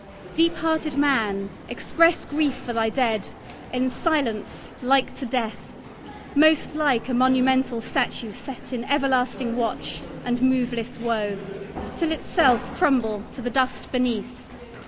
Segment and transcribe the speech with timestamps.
[0.33, 3.27] Deep hearted man, express Grief for thy Dead
[3.71, 5.71] in silence like to death—
[6.33, 11.37] Most like a monumental statue set 10 In everlasting watch and moveless woe
[11.99, 14.41] Till itself crumble to the dust beneath.